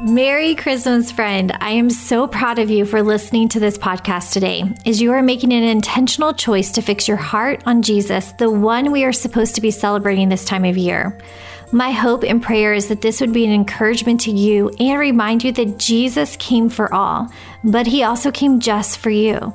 Merry 0.00 0.54
Christmas, 0.54 1.12
friend. 1.12 1.52
I 1.60 1.72
am 1.72 1.90
so 1.90 2.26
proud 2.26 2.58
of 2.58 2.70
you 2.70 2.86
for 2.86 3.02
listening 3.02 3.50
to 3.50 3.60
this 3.60 3.76
podcast 3.76 4.32
today, 4.32 4.64
as 4.86 5.02
you 5.02 5.12
are 5.12 5.22
making 5.22 5.52
an 5.52 5.64
intentional 5.64 6.32
choice 6.32 6.72
to 6.72 6.80
fix 6.80 7.06
your 7.06 7.18
heart 7.18 7.62
on 7.66 7.82
Jesus, 7.82 8.32
the 8.32 8.50
one 8.50 8.90
we 8.90 9.04
are 9.04 9.12
supposed 9.12 9.54
to 9.56 9.60
be 9.60 9.70
celebrating 9.70 10.30
this 10.30 10.46
time 10.46 10.64
of 10.64 10.78
year. 10.78 11.18
My 11.74 11.90
hope 11.90 12.22
and 12.22 12.42
prayer 12.42 12.74
is 12.74 12.88
that 12.88 13.00
this 13.00 13.18
would 13.22 13.32
be 13.32 13.46
an 13.46 13.50
encouragement 13.50 14.20
to 14.22 14.30
you 14.30 14.68
and 14.78 15.00
remind 15.00 15.42
you 15.42 15.52
that 15.52 15.78
Jesus 15.78 16.36
came 16.36 16.68
for 16.68 16.92
all, 16.92 17.32
but 17.64 17.86
he 17.86 18.02
also 18.02 18.30
came 18.30 18.60
just 18.60 18.98
for 18.98 19.08
you. 19.08 19.54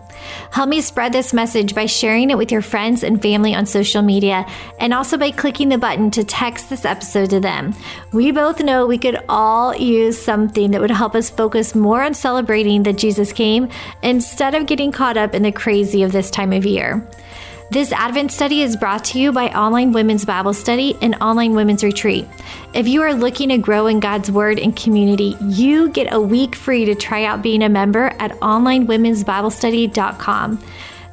Help 0.51 0.67
me 0.67 0.81
spread 0.81 1.13
this 1.13 1.31
message 1.31 1.75
by 1.75 1.85
sharing 1.85 2.31
it 2.31 2.37
with 2.39 2.51
your 2.51 2.63
friends 2.63 3.03
and 3.03 3.21
family 3.21 3.53
on 3.53 3.67
social 3.67 4.01
media 4.01 4.47
and 4.79 4.95
also 4.95 5.15
by 5.15 5.29
clicking 5.29 5.69
the 5.69 5.77
button 5.77 6.09
to 6.09 6.23
text 6.23 6.71
this 6.71 6.85
episode 6.85 7.29
to 7.29 7.39
them. 7.39 7.75
We 8.11 8.31
both 8.31 8.63
know 8.63 8.87
we 8.87 8.97
could 8.97 9.19
all 9.29 9.75
use 9.75 10.19
something 10.19 10.71
that 10.71 10.81
would 10.81 10.89
help 10.89 11.13
us 11.13 11.29
focus 11.29 11.75
more 11.75 12.01
on 12.01 12.15
celebrating 12.15 12.81
that 12.83 12.97
Jesus 12.97 13.31
came 13.31 13.69
instead 14.01 14.55
of 14.55 14.65
getting 14.65 14.91
caught 14.91 15.17
up 15.17 15.35
in 15.35 15.43
the 15.43 15.51
crazy 15.51 16.01
of 16.01 16.13
this 16.13 16.31
time 16.31 16.51
of 16.51 16.65
year. 16.65 17.07
This 17.69 17.91
Advent 17.91 18.31
study 18.31 18.61
is 18.61 18.77
brought 18.77 19.03
to 19.05 19.19
you 19.19 19.33
by 19.33 19.49
Online 19.49 19.91
Women's 19.91 20.23
Bible 20.23 20.53
Study 20.53 20.97
and 21.01 21.15
Online 21.15 21.53
Women's 21.53 21.83
Retreat. 21.83 22.25
If 22.73 22.87
you 22.87 23.01
are 23.01 23.13
looking 23.13 23.49
to 23.49 23.57
grow 23.57 23.87
in 23.87 23.99
God's 23.99 24.31
Word 24.31 24.57
and 24.57 24.73
community, 24.73 25.35
you 25.41 25.89
get 25.89 26.13
a 26.13 26.21
week 26.21 26.55
free 26.55 26.85
to 26.85 26.95
try 26.95 27.25
out 27.25 27.41
being 27.41 27.61
a 27.61 27.67
member 27.67 28.15
at 28.19 28.31
onlinewomen'sbiblestudy.com. 28.39 30.63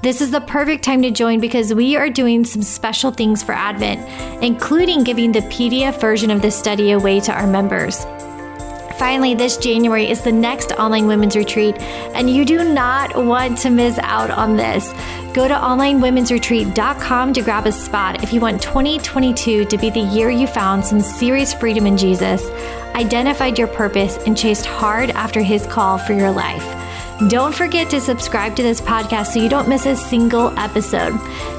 This 0.03 0.21
is 0.21 0.31
the 0.31 0.43
perfect 0.43 0.85
time 0.85 1.03
to 1.03 1.11
join 1.11 1.41
because 1.41 1.75
we 1.75 1.97
are 1.97 2.09
doing 2.09 2.45
some 2.45 2.63
special 2.63 3.11
things 3.11 3.43
for 3.43 3.51
Advent, 3.51 4.09
including 4.41 5.03
giving 5.03 5.33
the 5.33 5.41
PDF 5.41 6.01
version 6.01 6.31
of 6.31 6.41
this 6.41 6.57
study 6.57 6.93
away 6.93 7.19
to 7.19 7.33
our 7.33 7.49
members. 7.49 8.07
Finally, 9.05 9.35
this 9.35 9.59
January 9.59 10.09
is 10.09 10.23
the 10.23 10.33
next 10.33 10.73
online 10.73 11.07
women's 11.07 11.37
retreat, 11.37 11.77
and 12.15 12.31
you 12.31 12.43
do 12.43 12.65
not 12.65 13.15
want 13.15 13.59
to 13.59 13.69
miss 13.69 13.99
out 13.99 14.31
on 14.31 14.57
this. 14.57 14.95
Go 15.35 15.47
to 15.47 15.53
onlinewomensretreat.com 15.53 17.35
to 17.35 17.43
grab 17.43 17.67
a 17.67 17.73
spot 17.73 18.23
if 18.23 18.33
you 18.33 18.41
want 18.41 18.63
2022 18.63 19.67
to 19.67 19.77
be 19.77 19.91
the 19.91 20.01
year 20.01 20.31
you 20.31 20.47
found 20.47 20.83
some 20.83 21.01
serious 21.01 21.53
freedom 21.53 21.85
in 21.87 21.99
Jesus, 21.99 22.49
identified 22.95 23.59
your 23.59 23.69
purpose, 23.69 24.17
and 24.25 24.39
chased 24.39 24.65
hard 24.65 25.11
after 25.11 25.43
his 25.43 25.67
call 25.67 25.99
for 25.99 26.15
your 26.15 26.31
life. 26.31 26.65
Don't 27.29 27.55
forget 27.55 27.91
to 27.91 28.01
subscribe 28.01 28.57
to 28.57 28.63
this 28.63 28.81
podcast 28.81 29.35
so 29.35 29.39
you 29.39 29.51
don't 29.51 29.69
miss 29.69 29.85
a 29.85 29.97
single 29.97 30.59
episode. 30.59 31.13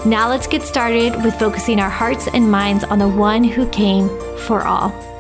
Now 0.04 0.30
let's 0.30 0.48
get 0.48 0.64
started 0.64 1.24
with 1.24 1.38
focusing 1.38 1.80
our 1.80 1.92
hearts 1.92 2.28
and 2.28 2.50
minds 2.50 2.84
on 2.84 2.98
the 2.98 3.08
one 3.08 3.44
who 3.44 3.70
came 3.70 4.10
for 4.48 4.64
all. 4.64 5.15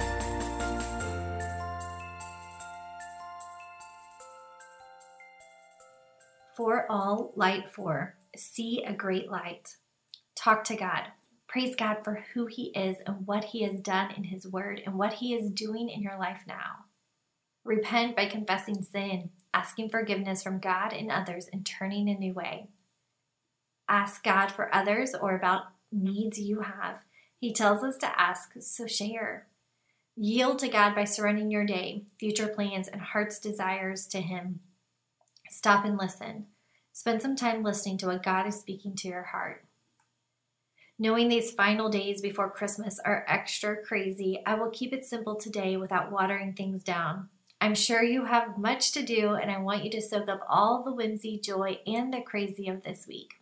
Light 7.38 7.72
for 7.72 8.16
see 8.36 8.83
a 8.83 8.94
great 8.94 9.30
light. 9.30 9.75
Talk 10.36 10.64
to 10.66 10.75
God. 10.75 11.03
Praise 11.47 11.75
God 11.75 11.97
for 12.03 12.25
who 12.33 12.47
He 12.47 12.66
is 12.75 12.97
and 13.05 13.25
what 13.25 13.45
He 13.45 13.64
has 13.64 13.80
done 13.80 14.11
in 14.11 14.25
His 14.25 14.47
Word 14.47 14.81
and 14.86 14.97
what 14.97 15.14
He 15.14 15.33
is 15.33 15.52
doing 15.52 15.89
in 15.89 16.02
your 16.02 16.17
life 16.17 16.42
now. 16.47 16.86
Repent 17.64 18.16
by 18.16 18.25
confessing 18.25 18.81
sin, 18.81 19.30
asking 19.53 19.89
forgiveness 19.89 20.44
from 20.44 20.59
God 20.59 20.94
and 20.94 21.09
others, 21.09 21.47
and 21.52 21.66
turning 21.66 22.09
a 22.09 22.14
new 22.14 22.33
way. 22.33 22.67
Ask 23.88 24.23
God 24.23 24.52
for 24.52 24.73
others 24.73 25.16
or 25.16 25.36
about 25.36 25.64
needs 25.92 26.39
you 26.39 26.61
have. 26.61 26.99
He 27.39 27.53
tells 27.53 27.83
us 27.83 27.97
to 27.97 28.20
ask, 28.20 28.52
so 28.59 28.88
share. 28.88 29.47
Yield 30.16 30.59
to 30.59 30.67
God 30.67 30.95
by 30.95 31.03
surrendering 31.03 31.52
your 31.52 31.66
day, 31.66 32.05
future 32.20 32.47
plans, 32.47 32.88
and 32.88 33.02
heart's 33.02 33.39
desires 33.39 34.08
to 34.08 34.22
Him. 34.22 34.61
Stop 35.49 35.86
and 35.86 35.97
listen. 35.97 36.47
Spend 36.96 37.22
some 37.22 37.36
time 37.36 37.62
listening 37.62 37.98
to 37.98 38.06
what 38.06 38.24
God 38.24 38.48
is 38.48 38.56
speaking 38.56 38.96
to 38.96 39.10
your 39.10 39.23
heart. 39.23 39.66
Knowing 40.98 41.28
these 41.28 41.52
final 41.52 41.89
days 41.89 42.22
before 42.22 42.50
Christmas 42.50 43.02
are 43.04 43.26
extra 43.28 43.76
crazy, 43.83 44.42
I 44.45 44.56
will 44.56 44.70
keep 44.70 44.94
it 44.94 45.04
simple 45.04 45.36
today 45.36 45.76
without 45.76 46.10
watering 46.10 46.54
things 46.54 46.84
down. 46.84 47.28
I'm 47.60 47.76
sure 47.76 48.02
you 48.02 48.23
have 48.23 48.58
much 48.58 48.94
to 48.94 49.04
do, 49.04 49.34
and 49.34 49.52
I 49.52 49.60
want 49.60 49.84
you 49.84 49.92
to 49.92 50.02
soak 50.02 50.30
up 50.30 50.45
all 50.48 50.84
the 50.84 50.94
whimsy, 50.94 51.38
joy, 51.38 51.80
and 51.86 52.14
the 52.14 52.22
crazy 52.22 52.70
of 52.70 52.84
this 52.84 53.05
week. 53.05 53.34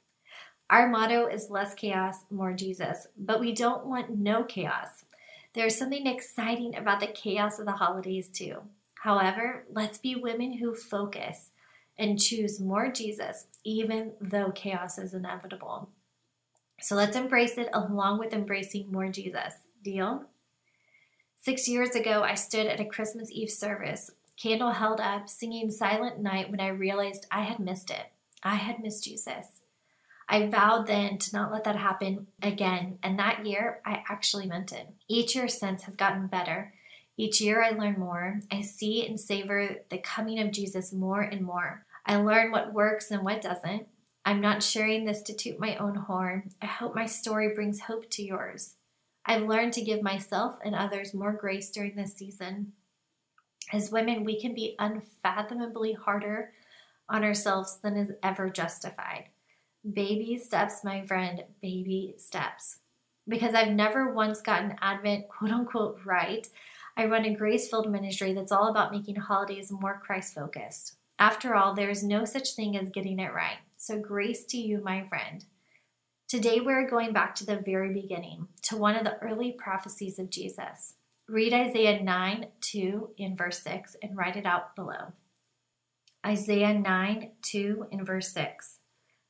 Our 0.71 0.89
motto 0.89 1.27
is 1.27 1.51
less 1.51 1.75
chaos, 1.75 2.15
more 2.31 2.53
Jesus, 2.53 3.05
but 3.15 3.39
we 3.39 3.53
don't 3.53 3.85
want 3.85 4.17
no 4.17 4.43
chaos. 4.43 5.05
There's 5.53 5.77
something 5.77 6.07
exciting 6.07 6.75
about 6.75 7.01
the 7.01 7.05
chaos 7.05 7.59
of 7.59 7.67
the 7.67 7.73
holidays, 7.73 8.29
too. 8.29 8.63
However, 8.95 9.65
let's 9.69 9.99
be 9.99 10.15
women 10.15 10.53
who 10.53 10.73
focus 10.73 11.51
and 11.97 12.19
choose 12.19 12.59
more 12.59 12.91
Jesus, 12.91 13.47
even 13.63 14.13
though 14.19 14.51
chaos 14.51 14.97
is 14.97 15.13
inevitable. 15.13 15.89
So 16.81 16.95
let's 16.95 17.15
embrace 17.15 17.57
it 17.57 17.69
along 17.73 18.19
with 18.19 18.33
embracing 18.33 18.91
more 18.91 19.09
Jesus. 19.09 19.53
Deal? 19.83 20.25
Six 21.35 21.67
years 21.67 21.95
ago, 21.95 22.23
I 22.23 22.35
stood 22.35 22.67
at 22.67 22.79
a 22.79 22.85
Christmas 22.85 23.29
Eve 23.31 23.49
service, 23.49 24.11
candle 24.41 24.71
held 24.71 24.99
up, 24.99 25.29
singing 25.29 25.69
Silent 25.69 26.19
Night 26.19 26.49
when 26.49 26.59
I 26.59 26.69
realized 26.69 27.27
I 27.29 27.41
had 27.41 27.59
missed 27.59 27.89
it. 27.89 28.07
I 28.41 28.55
had 28.55 28.81
missed 28.81 29.03
Jesus. 29.03 29.47
I 30.27 30.47
vowed 30.47 30.87
then 30.87 31.17
to 31.17 31.35
not 31.35 31.51
let 31.51 31.65
that 31.65 31.75
happen 31.75 32.27
again, 32.41 32.97
and 33.03 33.19
that 33.19 33.45
year 33.45 33.81
I 33.85 34.03
actually 34.09 34.47
meant 34.47 34.71
it. 34.71 34.87
Each 35.07 35.35
year 35.35 35.47
since 35.47 35.83
has 35.83 35.95
gotten 35.95 36.27
better 36.27 36.73
each 37.17 37.39
year 37.39 37.63
I 37.63 37.71
learn 37.71 37.99
more. 37.99 38.39
I 38.51 38.61
see 38.61 39.05
and 39.05 39.19
savor 39.19 39.77
the 39.89 39.99
coming 39.99 40.39
of 40.39 40.51
Jesus 40.51 40.91
more 40.93 41.21
and 41.21 41.41
more. 41.41 41.85
I 42.05 42.15
learn 42.15 42.51
what 42.51 42.73
works 42.73 43.11
and 43.11 43.23
what 43.23 43.41
doesn't. 43.41 43.87
I'm 44.25 44.41
not 44.41 44.63
sharing 44.63 45.05
this 45.05 45.21
to 45.23 45.33
toot 45.33 45.59
my 45.59 45.75
own 45.77 45.95
horn. 45.95 46.51
I 46.61 46.65
hope 46.65 46.95
my 46.95 47.05
story 47.05 47.53
brings 47.53 47.81
hope 47.81 48.09
to 48.11 48.23
yours. 48.23 48.75
I've 49.25 49.43
learned 49.43 49.73
to 49.73 49.81
give 49.81 50.01
myself 50.01 50.57
and 50.65 50.75
others 50.75 51.13
more 51.13 51.33
grace 51.33 51.69
during 51.71 51.95
this 51.95 52.13
season. 52.13 52.73
As 53.71 53.91
women, 53.91 54.23
we 54.23 54.39
can 54.39 54.53
be 54.53 54.75
unfathomably 54.79 55.93
harder 55.93 56.51
on 57.09 57.23
ourselves 57.23 57.79
than 57.81 57.95
is 57.95 58.11
ever 58.21 58.49
justified. 58.49 59.25
Baby 59.91 60.37
steps, 60.37 60.83
my 60.83 61.05
friend, 61.05 61.43
baby 61.61 62.15
steps. 62.17 62.79
Because 63.27 63.53
I've 63.53 63.71
never 63.71 64.13
once 64.13 64.41
gotten 64.41 64.75
Advent 64.81 65.29
quote 65.29 65.51
unquote 65.51 65.99
right, 66.05 66.47
I 66.95 67.05
run 67.05 67.25
a 67.25 67.33
grace 67.33 67.69
filled 67.69 67.91
ministry 67.91 68.33
that's 68.33 68.51
all 68.51 68.69
about 68.69 68.91
making 68.91 69.15
holidays 69.15 69.71
more 69.71 69.99
Christ 70.03 70.35
focused. 70.35 70.95
After 71.17 71.55
all, 71.55 71.73
there 71.73 71.89
is 71.89 72.03
no 72.03 72.23
such 72.25 72.53
thing 72.53 72.77
as 72.77 72.89
getting 72.89 73.19
it 73.19 73.33
right. 73.33 73.57
So, 73.77 73.99
grace 73.99 74.45
to 74.45 74.57
you, 74.57 74.79
my 74.83 75.05
friend. 75.07 75.43
Today, 76.27 76.59
we're 76.59 76.89
going 76.89 77.13
back 77.13 77.35
to 77.35 77.45
the 77.45 77.57
very 77.57 77.93
beginning, 77.93 78.47
to 78.63 78.77
one 78.77 78.95
of 78.95 79.03
the 79.03 79.17
early 79.19 79.51
prophecies 79.51 80.19
of 80.19 80.29
Jesus. 80.29 80.95
Read 81.27 81.53
Isaiah 81.53 82.01
9 82.01 82.47
2 82.61 83.09
in 83.17 83.35
verse 83.35 83.61
6 83.63 83.95
and 84.03 84.17
write 84.17 84.35
it 84.35 84.45
out 84.45 84.75
below. 84.75 85.13
Isaiah 86.25 86.73
9 86.73 87.31
2 87.41 87.87
in 87.91 88.05
verse 88.05 88.31
6. 88.33 88.79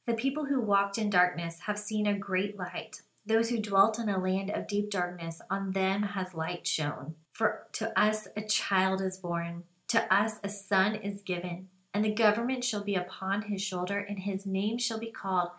The 0.06 0.14
people 0.14 0.46
who 0.46 0.60
walked 0.60 0.98
in 0.98 1.10
darkness 1.10 1.62
have 1.62 1.80
seen 1.80 2.08
a 2.08 2.18
great 2.18 2.58
light. 2.58 3.02
Those 3.26 3.50
who 3.50 3.62
dwelt 3.62 4.00
in 4.00 4.10
a 4.10 4.20
land 4.20 4.52
of 4.52 4.68
deep 4.68 4.90
darkness, 4.90 5.42
on 5.50 5.72
them 5.72 6.04
has 6.04 6.34
light 6.34 6.68
shone. 6.68 7.16
For 7.32 7.68
to 7.74 7.98
us 8.00 8.28
a 8.36 8.42
child 8.42 9.02
is 9.02 9.18
born, 9.18 9.64
to 9.88 10.14
us 10.14 10.40
a 10.44 10.50
son 10.50 10.96
is 10.96 11.22
given, 11.22 11.70
and 11.94 12.04
the 12.04 12.14
government 12.14 12.66
shall 12.66 12.84
be 12.84 12.96
upon 12.96 13.44
his 13.44 13.62
shoulder, 13.62 13.98
and 13.98 14.20
his 14.20 14.46
name 14.46 14.78
shall 14.78 15.00
be 15.00 15.12
called 15.12 15.52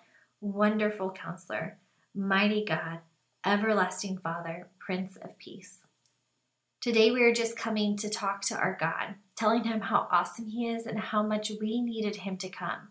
Wonderful 0.43 1.13
Counselor, 1.13 1.79
Mighty 2.15 2.65
God, 2.65 2.99
Everlasting 3.47 4.19
Father, 4.19 4.69
Prince 4.79 5.17
of 5.17 5.39
Peace. 5.39 5.79
Today 6.83 7.11
we 7.11 7.23
are 7.23 7.33
just 7.33 7.57
coming 7.57 7.97
to 7.97 8.11
talk 8.11 8.43
to 8.43 8.57
our 8.57 8.77
God, 8.79 9.15
telling 9.37 9.65
him 9.65 9.81
how 9.81 10.06
awesome 10.12 10.49
he 10.49 10.69
is 10.69 10.85
and 10.85 10.99
how 10.99 11.23
much 11.23 11.50
we 11.59 11.81
needed 11.81 12.17
him 12.17 12.37
to 12.37 12.49
come, 12.50 12.88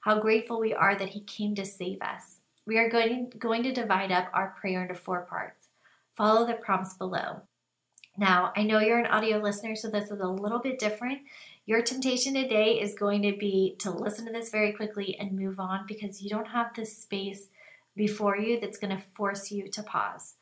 how 0.00 0.18
grateful 0.18 0.58
we 0.58 0.72
are 0.72 0.96
that 0.96 1.10
he 1.10 1.20
came 1.20 1.54
to 1.56 1.66
save 1.66 2.00
us. 2.00 2.38
We 2.66 2.78
are 2.78 2.88
going, 2.88 3.32
going 3.38 3.62
to 3.64 3.72
divide 3.72 4.10
up 4.10 4.28
our 4.32 4.54
prayer 4.58 4.82
into 4.82 4.94
four 4.94 5.22
parts. 5.22 5.68
Follow 6.14 6.46
the 6.46 6.54
prompts 6.54 6.94
below. 6.94 7.42
Now, 8.16 8.52
I 8.56 8.62
know 8.62 8.78
you're 8.78 8.98
an 8.98 9.06
audio 9.06 9.38
listener, 9.38 9.74
so 9.74 9.90
this 9.90 10.10
is 10.10 10.20
a 10.20 10.28
little 10.28 10.60
bit 10.60 10.78
different. 10.78 11.18
Your 11.66 11.82
temptation 11.82 12.34
today 12.34 12.80
is 12.80 12.94
going 12.94 13.22
to 13.22 13.36
be 13.36 13.74
to 13.80 13.90
listen 13.90 14.26
to 14.26 14.32
this 14.32 14.50
very 14.50 14.72
quickly 14.72 15.16
and 15.18 15.38
move 15.38 15.58
on 15.58 15.84
because 15.86 16.22
you 16.22 16.30
don't 16.30 16.48
have 16.48 16.74
this 16.74 16.96
space 16.96 17.48
before 17.96 18.36
you 18.36 18.60
that's 18.60 18.78
going 18.78 18.96
to 18.96 19.02
force 19.14 19.50
you 19.50 19.68
to 19.68 19.82
pause. 19.82 20.34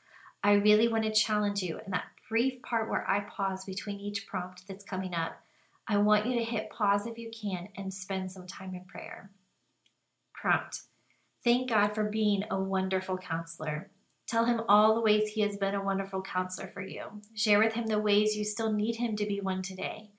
I 0.45 0.53
really 0.55 0.89
want 0.89 1.05
to 1.05 1.13
challenge 1.13 1.63
you 1.63 1.81
in 1.85 1.93
that 1.93 2.05
brief 2.29 2.63
part 2.63 2.91
where 2.91 3.09
I 3.09 3.21
pause 3.21 3.65
between 3.65 4.01
each 4.01 4.27
prompt 4.27 4.69
that's 4.69 4.85
coming 4.85 5.15
up. 5.15 5.33
I 5.89 5.97
want 5.97 6.27
you 6.27 6.35
to 6.35 6.45
hit 6.45 6.71
pause 6.71 7.07
if 7.07 7.19
you 7.19 7.31
can 7.31 7.69
and 7.77 7.93
spend 7.93 8.31
some 8.31 8.47
time 8.47 8.75
in 8.75 8.85
prayer. 8.85 9.31
Prompt 10.35 10.83
Thank 11.45 11.69
God 11.69 11.95
for 11.95 12.05
being 12.05 12.45
a 12.51 12.61
wonderful 12.61 13.19
counselor. 13.19 13.91
Tell 14.29 14.45
him 14.45 14.63
all 14.69 14.95
the 14.95 15.01
ways 15.01 15.31
he 15.31 15.41
has 15.41 15.57
been 15.57 15.75
a 15.75 15.83
wonderful 15.83 16.23
counselor 16.23 16.69
for 16.69 16.83
you. 16.83 17.21
Share 17.35 17.59
with 17.59 17.75
him 17.75 17.87
the 17.87 17.99
ways 17.99 18.37
you 18.37 18.45
still 18.45 18.73
need 18.73 18.97
him 18.97 19.17
to 19.17 19.27
be 19.27 19.41
one 19.41 19.61
today. 19.61 20.11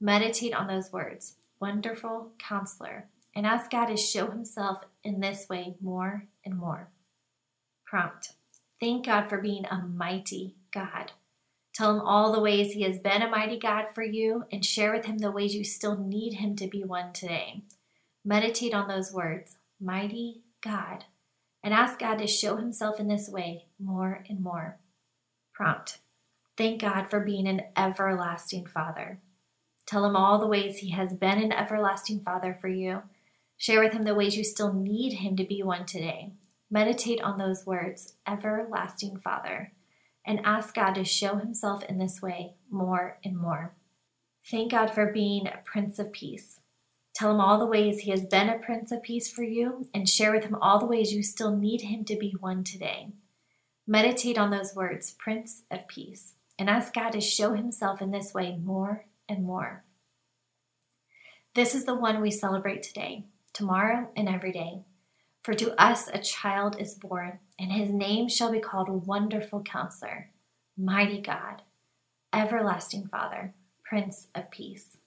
Meditate 0.00 0.54
on 0.54 0.68
those 0.68 0.92
words, 0.92 1.34
wonderful 1.60 2.30
counselor, 2.38 3.08
and 3.34 3.44
ask 3.44 3.70
God 3.70 3.86
to 3.86 3.96
show 3.96 4.30
himself 4.30 4.78
in 5.02 5.18
this 5.18 5.48
way 5.48 5.74
more 5.80 6.26
and 6.44 6.56
more. 6.56 6.88
Prompt. 7.84 8.32
Thank 8.80 9.06
God 9.06 9.28
for 9.28 9.38
being 9.38 9.66
a 9.66 9.78
mighty 9.78 10.54
God. 10.72 11.10
Tell 11.74 11.94
him 11.94 12.00
all 12.00 12.32
the 12.32 12.40
ways 12.40 12.72
he 12.72 12.82
has 12.82 12.98
been 12.98 13.22
a 13.22 13.28
mighty 13.28 13.58
God 13.58 13.86
for 13.94 14.04
you 14.04 14.44
and 14.52 14.64
share 14.64 14.92
with 14.92 15.06
him 15.06 15.18
the 15.18 15.32
ways 15.32 15.54
you 15.54 15.64
still 15.64 15.96
need 15.96 16.34
him 16.34 16.54
to 16.56 16.68
be 16.68 16.84
one 16.84 17.12
today. 17.12 17.62
Meditate 18.24 18.74
on 18.74 18.86
those 18.86 19.12
words, 19.12 19.56
mighty 19.80 20.42
God, 20.62 21.04
and 21.62 21.74
ask 21.74 21.98
God 21.98 22.16
to 22.16 22.26
show 22.26 22.56
himself 22.56 23.00
in 23.00 23.08
this 23.08 23.28
way 23.28 23.66
more 23.78 24.24
and 24.28 24.42
more. 24.42 24.78
Prompt. 25.52 25.98
Thank 26.56 26.80
God 26.80 27.08
for 27.08 27.20
being 27.20 27.46
an 27.46 27.62
everlasting 27.76 28.66
Father. 28.66 29.20
Tell 29.86 30.04
him 30.04 30.16
all 30.16 30.38
the 30.38 30.46
ways 30.46 30.78
he 30.78 30.90
has 30.90 31.14
been 31.14 31.38
an 31.38 31.52
everlasting 31.52 32.20
Father 32.20 32.56
for 32.60 32.68
you. 32.68 33.02
Share 33.56 33.82
with 33.82 33.92
him 33.92 34.02
the 34.02 34.14
ways 34.14 34.36
you 34.36 34.44
still 34.44 34.72
need 34.72 35.14
him 35.14 35.36
to 35.36 35.44
be 35.44 35.62
one 35.62 35.86
today. 35.86 36.32
Meditate 36.70 37.22
on 37.22 37.38
those 37.38 37.64
words, 37.64 38.14
everlasting 38.26 39.16
Father, 39.16 39.72
and 40.26 40.40
ask 40.44 40.74
God 40.74 40.94
to 40.94 41.04
show 41.04 41.36
himself 41.36 41.82
in 41.84 41.98
this 41.98 42.20
way 42.20 42.54
more 42.70 43.18
and 43.24 43.36
more. 43.36 43.74
Thank 44.50 44.72
God 44.72 44.88
for 44.88 45.12
being 45.12 45.46
a 45.46 45.60
Prince 45.64 45.98
of 45.98 46.12
Peace. 46.12 46.60
Tell 47.18 47.32
him 47.32 47.40
all 47.40 47.58
the 47.58 47.66
ways 47.66 47.98
he 47.98 48.12
has 48.12 48.24
been 48.24 48.48
a 48.48 48.60
Prince 48.60 48.92
of 48.92 49.02
Peace 49.02 49.28
for 49.28 49.42
you, 49.42 49.88
and 49.92 50.08
share 50.08 50.30
with 50.30 50.44
him 50.44 50.54
all 50.62 50.78
the 50.78 50.86
ways 50.86 51.12
you 51.12 51.24
still 51.24 51.50
need 51.50 51.80
him 51.80 52.04
to 52.04 52.14
be 52.14 52.36
one 52.38 52.62
today. 52.62 53.08
Meditate 53.88 54.38
on 54.38 54.50
those 54.50 54.76
words, 54.76 55.16
Prince 55.18 55.64
of 55.68 55.88
Peace, 55.88 56.34
and 56.60 56.70
ask 56.70 56.94
God 56.94 57.10
to 57.10 57.20
show 57.20 57.54
himself 57.54 58.00
in 58.00 58.12
this 58.12 58.32
way 58.32 58.56
more 58.62 59.04
and 59.28 59.42
more. 59.42 59.82
This 61.56 61.74
is 61.74 61.86
the 61.86 61.96
one 61.96 62.20
we 62.20 62.30
celebrate 62.30 62.84
today, 62.84 63.24
tomorrow, 63.52 64.10
and 64.14 64.28
every 64.28 64.52
day. 64.52 64.82
For 65.42 65.54
to 65.54 65.74
us 65.76 66.06
a 66.06 66.18
child 66.18 66.80
is 66.80 66.94
born, 66.94 67.40
and 67.58 67.72
his 67.72 67.90
name 67.90 68.28
shall 68.28 68.52
be 68.52 68.60
called 68.60 69.08
Wonderful 69.08 69.64
Counselor, 69.64 70.30
Mighty 70.76 71.20
God, 71.20 71.62
Everlasting 72.32 73.08
Father, 73.08 73.54
Prince 73.82 74.28
of 74.36 74.52
Peace. 74.52 74.98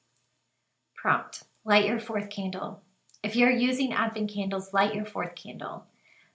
Prompt 0.93 1.43
Light 1.63 1.85
your 1.85 1.99
fourth 1.99 2.31
candle. 2.31 2.81
If 3.21 3.35
you're 3.35 3.51
using 3.51 3.93
Advent 3.93 4.33
candles, 4.33 4.73
light 4.73 4.95
your 4.95 5.05
fourth 5.05 5.35
candle. 5.35 5.85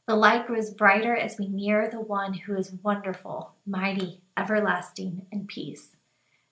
The 0.07 0.15
light 0.15 0.47
grows 0.47 0.71
brighter 0.71 1.17
as 1.17 1.37
we 1.37 1.49
near 1.49 1.91
the 1.91 2.01
one 2.01 2.33
who 2.33 2.55
is 2.57 2.77
wonderful, 2.85 3.53
mighty, 3.67 4.21
everlasting, 4.37 5.27
and 5.33 5.49
peace. 5.49 5.97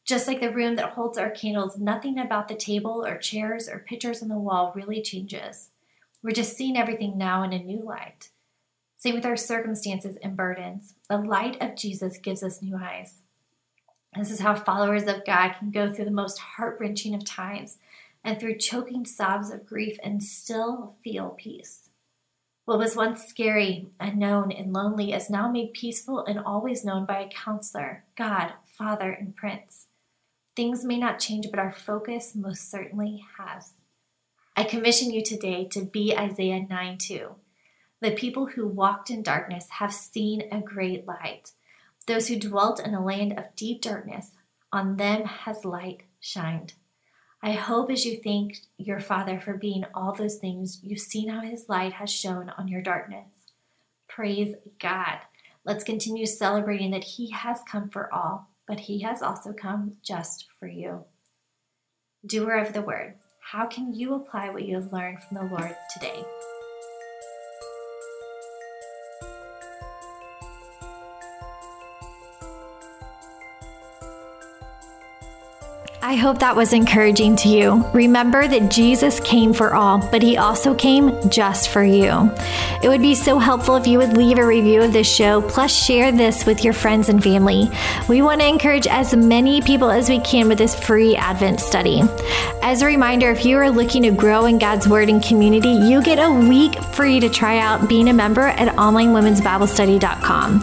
Just 0.04 0.26
like 0.26 0.40
the 0.40 0.50
room 0.50 0.74
that 0.74 0.90
holds 0.90 1.18
our 1.18 1.30
candles, 1.30 1.78
nothing 1.78 2.18
about 2.18 2.48
the 2.48 2.56
table 2.56 3.06
or 3.06 3.16
chairs 3.16 3.68
or 3.68 3.78
pictures 3.78 4.22
on 4.22 4.28
the 4.28 4.34
wall 4.34 4.72
really 4.74 5.00
changes. 5.00 5.70
We're 6.20 6.32
just 6.32 6.56
seeing 6.56 6.76
everything 6.76 7.16
now 7.16 7.44
in 7.44 7.52
a 7.52 7.62
new 7.62 7.80
light. 7.80 8.30
Same 8.96 9.14
with 9.14 9.24
our 9.24 9.36
circumstances 9.36 10.16
and 10.20 10.36
burdens. 10.36 10.94
The 11.08 11.18
light 11.18 11.62
of 11.62 11.76
Jesus 11.76 12.18
gives 12.18 12.42
us 12.42 12.60
new 12.60 12.76
eyes. 12.76 13.20
This 14.16 14.32
is 14.32 14.40
how 14.40 14.56
followers 14.56 15.04
of 15.04 15.24
God 15.24 15.54
can 15.58 15.70
go 15.70 15.92
through 15.92 16.06
the 16.06 16.10
most 16.10 16.38
heart 16.38 16.78
wrenching 16.80 17.14
of 17.14 17.24
times 17.24 17.78
and 18.24 18.40
through 18.40 18.56
choking 18.56 19.04
sobs 19.04 19.50
of 19.50 19.66
grief 19.66 19.98
and 20.02 20.22
still 20.22 20.96
feel 21.04 21.36
peace. 21.38 21.90
What 22.64 22.78
was 22.78 22.96
once 22.96 23.24
scary, 23.24 23.88
unknown, 24.00 24.50
and 24.50 24.72
lonely 24.72 25.12
is 25.12 25.28
now 25.28 25.50
made 25.50 25.74
peaceful 25.74 26.24
and 26.24 26.38
always 26.38 26.84
known 26.84 27.04
by 27.04 27.20
a 27.20 27.28
counselor, 27.28 28.04
God, 28.16 28.54
Father, 28.66 29.10
and 29.12 29.36
Prince. 29.36 29.88
Things 30.56 30.82
may 30.84 30.96
not 30.96 31.18
change, 31.18 31.48
but 31.50 31.58
our 31.58 31.72
focus 31.72 32.34
most 32.34 32.70
certainly 32.70 33.22
has. 33.38 33.74
I 34.56 34.64
commission 34.64 35.12
you 35.12 35.22
today 35.22 35.68
to 35.72 35.84
be 35.84 36.16
Isaiah 36.16 36.64
9 36.66 36.96
2. 36.96 37.34
The 38.00 38.12
people 38.12 38.46
who 38.46 38.66
walked 38.66 39.10
in 39.10 39.22
darkness 39.22 39.66
have 39.78 39.92
seen 39.92 40.44
a 40.50 40.60
great 40.60 41.06
light. 41.06 41.50
Those 42.06 42.28
who 42.28 42.38
dwelt 42.38 42.80
in 42.80 42.94
a 42.94 43.04
land 43.04 43.38
of 43.38 43.54
deep 43.56 43.82
darkness, 43.82 44.32
on 44.72 44.96
them 44.96 45.24
has 45.24 45.64
light 45.64 46.04
shined. 46.20 46.74
I 47.44 47.52
hope 47.52 47.90
as 47.90 48.06
you 48.06 48.20
thank 48.24 48.62
your 48.78 49.00
Father 49.00 49.38
for 49.38 49.52
being 49.52 49.84
all 49.92 50.14
those 50.14 50.36
things, 50.36 50.80
you've 50.82 50.98
seen 50.98 51.28
how 51.28 51.42
his 51.42 51.68
light 51.68 51.92
has 51.92 52.10
shone 52.10 52.50
on 52.56 52.68
your 52.68 52.80
darkness. 52.80 53.28
Praise 54.08 54.56
God. 54.80 55.18
Let's 55.62 55.84
continue 55.84 56.24
celebrating 56.24 56.90
that 56.92 57.04
he 57.04 57.30
has 57.32 57.60
come 57.70 57.90
for 57.90 58.10
all, 58.14 58.48
but 58.66 58.80
he 58.80 59.00
has 59.00 59.20
also 59.20 59.52
come 59.52 59.98
just 60.02 60.46
for 60.58 60.66
you. 60.66 61.04
Doer 62.24 62.56
of 62.56 62.72
the 62.72 62.80
word. 62.80 63.16
How 63.42 63.66
can 63.66 63.92
you 63.92 64.14
apply 64.14 64.48
what 64.48 64.64
you 64.64 64.76
have 64.76 64.94
learned 64.94 65.22
from 65.22 65.36
the 65.36 65.54
Lord 65.54 65.76
today? 65.92 66.24
I 76.14 76.16
hope 76.16 76.38
that 76.38 76.54
was 76.54 76.72
encouraging 76.72 77.34
to 77.38 77.48
you. 77.48 77.84
Remember 77.92 78.46
that 78.46 78.70
Jesus 78.70 79.18
came 79.18 79.52
for 79.52 79.74
all, 79.74 79.98
but 80.12 80.22
he 80.22 80.36
also 80.36 80.72
came 80.72 81.10
just 81.28 81.70
for 81.70 81.82
you. 81.82 82.30
It 82.84 82.88
would 82.88 83.02
be 83.02 83.16
so 83.16 83.40
helpful 83.40 83.74
if 83.74 83.88
you 83.88 83.98
would 83.98 84.16
leave 84.16 84.38
a 84.38 84.46
review 84.46 84.80
of 84.82 84.92
this 84.92 85.12
show, 85.12 85.42
plus 85.42 85.74
share 85.74 86.12
this 86.12 86.46
with 86.46 86.62
your 86.62 86.72
friends 86.72 87.08
and 87.08 87.20
family. 87.20 87.68
We 88.08 88.22
want 88.22 88.42
to 88.42 88.46
encourage 88.46 88.86
as 88.86 89.16
many 89.16 89.60
people 89.60 89.90
as 89.90 90.08
we 90.08 90.20
can 90.20 90.46
with 90.46 90.58
this 90.58 90.78
free 90.78 91.16
Advent 91.16 91.58
study. 91.58 92.04
As 92.62 92.80
a 92.80 92.86
reminder, 92.86 93.32
if 93.32 93.44
you 93.44 93.58
are 93.58 93.68
looking 93.68 94.04
to 94.04 94.12
grow 94.12 94.44
in 94.44 94.58
God's 94.58 94.86
Word 94.86 95.08
and 95.08 95.20
community, 95.20 95.70
you 95.70 96.00
get 96.00 96.20
a 96.20 96.30
week 96.30 96.80
free 96.94 97.18
to 97.18 97.28
try 97.28 97.58
out 97.58 97.88
being 97.88 98.08
a 98.08 98.12
member 98.12 98.42
at 98.42 98.68
onlinewomen'sbiblestudy.com. 98.76 100.60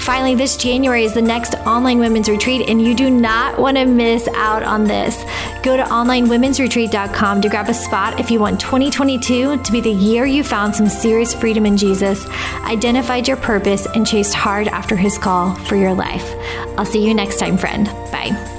Finally, 0.00 0.34
this 0.34 0.56
January 0.56 1.04
is 1.04 1.14
the 1.14 1.22
next 1.22 1.54
online 1.66 2.00
women's 2.00 2.28
retreat, 2.28 2.68
and 2.68 2.82
you 2.82 2.94
do 2.94 3.10
not 3.10 3.60
want 3.60 3.76
to 3.76 3.84
miss 3.84 4.26
out 4.34 4.64
on 4.64 4.87
this. 4.88 5.16
Go 5.62 5.76
to 5.76 5.84
onlinewomen'sretreat.com 5.84 7.40
to 7.40 7.48
grab 7.48 7.68
a 7.68 7.74
spot 7.74 8.18
if 8.18 8.30
you 8.30 8.40
want 8.40 8.60
2022 8.60 9.62
to 9.62 9.72
be 9.72 9.80
the 9.80 9.90
year 9.90 10.26
you 10.26 10.42
found 10.42 10.74
some 10.74 10.88
serious 10.88 11.32
freedom 11.34 11.66
in 11.66 11.76
Jesus, 11.76 12.26
identified 12.64 13.28
your 13.28 13.36
purpose, 13.36 13.86
and 13.94 14.06
chased 14.06 14.34
hard 14.34 14.68
after 14.68 14.96
his 14.96 15.18
call 15.18 15.54
for 15.54 15.76
your 15.76 15.94
life. 15.94 16.34
I'll 16.76 16.86
see 16.86 17.06
you 17.06 17.14
next 17.14 17.38
time, 17.38 17.56
friend. 17.56 17.86
Bye. 18.10 18.57